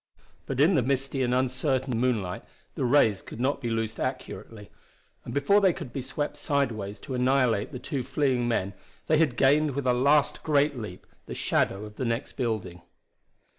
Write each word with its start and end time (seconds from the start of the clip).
But 0.47 0.59
in 0.59 0.73
the 0.73 0.81
misty 0.81 1.21
and 1.21 1.31
uncertain 1.31 1.99
moonlight 1.99 2.43
the 2.73 2.85
rays 2.85 3.21
could 3.21 3.39
not 3.39 3.61
be 3.61 3.69
loosed 3.69 3.99
accurately, 3.99 4.71
and 5.23 5.31
before 5.31 5.61
they 5.61 5.73
could 5.73 5.93
be 5.93 6.01
swept 6.01 6.37
sidewise 6.37 6.97
to 7.01 7.13
annihilate 7.13 7.71
the 7.71 7.77
two 7.77 8.01
fleeing 8.01 8.47
men 8.47 8.73
they 9.05 9.19
had 9.19 9.37
gained, 9.37 9.75
with 9.75 9.85
a 9.85 9.93
last 9.93 10.41
great 10.41 10.75
leap, 10.75 11.05
the 11.27 11.35
shadow 11.35 11.85
of 11.85 11.97
the 11.97 12.05
next 12.05 12.31
building. 12.31 12.81